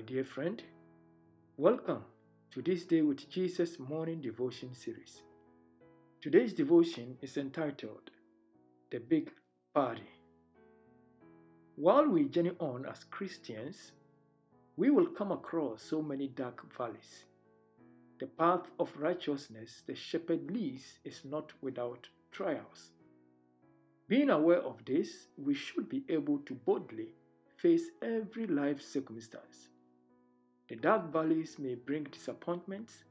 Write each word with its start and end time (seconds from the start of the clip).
dear 0.00 0.24
friend. 0.24 0.60
Welcome 1.56 2.02
to 2.50 2.60
this 2.60 2.84
Day 2.84 3.02
with 3.02 3.30
Jesus 3.30 3.78
morning 3.78 4.20
devotion 4.20 4.74
series. 4.74 5.22
Today's 6.20 6.52
devotion 6.52 7.16
is 7.22 7.36
entitled 7.36 8.10
The 8.90 8.98
Big 8.98 9.30
Party. 9.72 10.10
While 11.76 12.08
we 12.08 12.24
journey 12.24 12.56
on 12.58 12.86
as 12.86 13.04
Christians, 13.04 13.92
we 14.76 14.90
will 14.90 15.06
come 15.06 15.30
across 15.30 15.80
so 15.80 16.02
many 16.02 16.26
dark 16.26 16.66
valleys. 16.76 17.24
The 18.18 18.26
path 18.26 18.66
of 18.80 18.90
righteousness 18.98 19.84
the 19.86 19.94
shepherd 19.94 20.50
leads 20.50 20.98
is 21.04 21.20
not 21.24 21.52
without 21.62 22.08
trials. 22.32 22.90
Being 24.08 24.30
aware 24.30 24.62
of 24.62 24.84
this, 24.84 25.28
we 25.38 25.54
should 25.54 25.88
be 25.88 26.02
able 26.08 26.38
to 26.38 26.54
boldly 26.54 27.10
face 27.64 27.88
every 28.02 28.46
life 28.46 28.82
circumstance. 28.82 29.70
The 30.68 30.76
dark 30.76 31.10
valleys 31.10 31.58
may 31.58 31.74
bring 31.74 32.04
disappointments, 32.04 33.04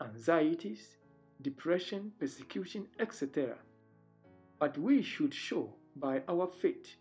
anxieties, 0.00 0.98
depression, 1.42 2.12
persecution, 2.20 2.86
etc. 3.00 3.56
But 4.60 4.78
we 4.78 5.02
should 5.02 5.34
show 5.34 5.74
by 5.96 6.22
our 6.28 6.46
faith 6.46 6.94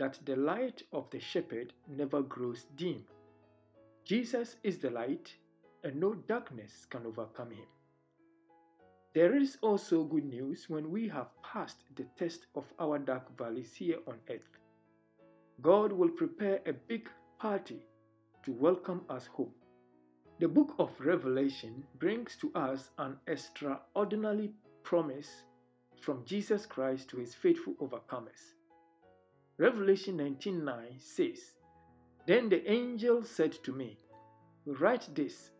that 0.00 0.18
the 0.26 0.34
light 0.34 0.82
of 0.92 1.08
the 1.10 1.20
shepherd 1.20 1.72
never 1.86 2.20
grows 2.20 2.66
dim. 2.74 3.04
Jesus 4.04 4.56
is 4.64 4.78
the 4.78 4.90
light, 4.90 5.32
and 5.84 6.00
no 6.00 6.14
darkness 6.14 6.84
can 6.90 7.06
overcome 7.06 7.52
him. 7.52 7.68
There 9.14 9.36
is 9.36 9.56
also 9.62 10.02
good 10.02 10.24
news 10.24 10.68
when 10.68 10.90
we 10.90 11.06
have 11.10 11.28
passed 11.44 11.84
the 11.94 12.06
test 12.18 12.48
of 12.56 12.64
our 12.80 12.98
dark 12.98 13.38
valleys 13.38 13.72
here 13.72 14.00
on 14.08 14.18
earth. 14.28 14.63
God 15.60 15.92
will 15.92 16.10
prepare 16.10 16.60
a 16.66 16.72
big 16.72 17.08
party 17.38 17.86
to 18.44 18.52
welcome 18.52 19.02
us 19.08 19.26
home. 19.26 19.52
The 20.40 20.48
book 20.48 20.74
of 20.78 20.90
Revelation 21.00 21.84
brings 21.98 22.36
to 22.36 22.52
us 22.54 22.90
an 22.98 23.16
extraordinary 23.26 24.52
promise 24.82 25.44
from 26.00 26.24
Jesus 26.24 26.66
Christ 26.66 27.08
to 27.10 27.18
his 27.18 27.34
faithful 27.34 27.74
overcomers. 27.74 28.54
Revelation 29.58 30.18
19:9 30.18 31.00
says, 31.00 31.54
Then 32.26 32.48
the 32.48 32.68
angel 32.70 33.22
said 33.22 33.52
to 33.64 33.72
me, 33.72 33.96
Write 34.66 35.08
this 35.14 35.52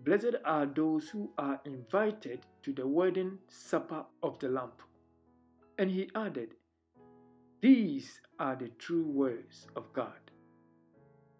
Blessed 0.00 0.36
are 0.44 0.66
those 0.66 1.08
who 1.08 1.32
are 1.38 1.60
invited 1.64 2.46
to 2.62 2.72
the 2.72 2.86
wedding 2.86 3.38
supper 3.48 4.04
of 4.22 4.38
the 4.38 4.48
Lamb. 4.48 4.72
And 5.78 5.90
he 5.90 6.10
added, 6.14 6.54
These 7.64 8.20
are 8.38 8.56
the 8.56 8.68
true 8.78 9.06
words 9.06 9.68
of 9.74 9.90
God. 9.94 10.20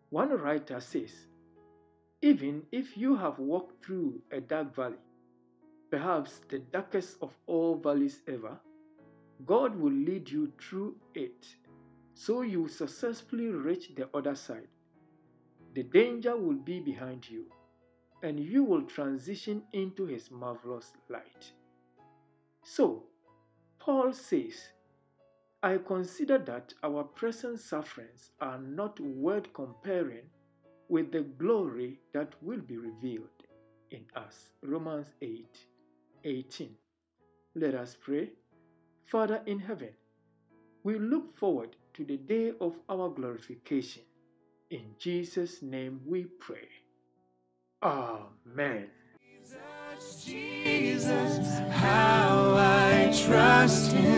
One 0.08 0.30
writer 0.30 0.80
says, 0.80 1.12
Even 2.22 2.62
if 2.72 2.96
you 2.96 3.14
have 3.14 3.38
walked 3.38 3.84
through 3.84 4.22
a 4.32 4.40
dark 4.40 4.74
valley, 4.74 5.04
perhaps 5.90 6.40
the 6.48 6.60
darkest 6.60 7.18
of 7.20 7.36
all 7.46 7.76
valleys 7.76 8.22
ever, 8.26 8.58
God 9.44 9.78
will 9.78 9.92
lead 9.92 10.30
you 10.30 10.50
through 10.58 10.96
it 11.14 11.46
so 12.14 12.40
you 12.40 12.68
successfully 12.68 13.48
reach 13.48 13.94
the 13.94 14.08
other 14.16 14.34
side. 14.34 14.68
The 15.74 15.82
danger 15.82 16.38
will 16.38 16.56
be 16.56 16.80
behind 16.80 17.28
you, 17.28 17.44
and 18.22 18.40
you 18.40 18.64
will 18.64 18.84
transition 18.84 19.62
into 19.74 20.06
His 20.06 20.30
marvelous 20.30 20.94
light. 21.10 21.52
So, 22.62 23.02
Paul 23.78 24.14
says, 24.14 24.70
I 25.64 25.78
consider 25.78 26.36
that 26.40 26.74
our 26.82 27.04
present 27.04 27.58
sufferings 27.58 28.32
are 28.38 28.58
not 28.58 29.00
worth 29.00 29.50
comparing 29.54 30.26
with 30.90 31.10
the 31.10 31.22
glory 31.22 32.00
that 32.12 32.34
will 32.42 32.60
be 32.60 32.76
revealed 32.76 33.40
in 33.90 34.04
us. 34.14 34.50
Romans 34.62 35.06
8 35.22 35.46
18. 36.24 36.68
Let 37.54 37.74
us 37.74 37.96
pray. 37.98 38.28
Father 39.06 39.40
in 39.46 39.58
heaven, 39.58 39.88
we 40.82 40.98
look 40.98 41.34
forward 41.34 41.76
to 41.94 42.04
the 42.04 42.18
day 42.18 42.52
of 42.60 42.78
our 42.90 43.08
glorification. 43.08 44.02
In 44.68 44.84
Jesus' 44.98 45.62
name 45.62 46.02
we 46.04 46.24
pray. 46.40 46.68
Amen. 47.82 48.88
Jesus, 49.18 50.24
Jesus, 50.24 51.58
how 51.70 52.54
I 52.58 53.12
trust 53.26 53.92
him, 53.92 54.13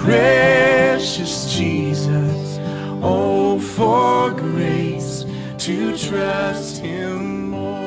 precious 0.00 1.54
Jesus. 1.54 2.58
Oh, 3.02 3.58
for 3.58 4.30
grace 4.32 5.24
to 5.58 5.96
trust 5.96 6.78
Him 6.78 7.50
more. 7.50 7.79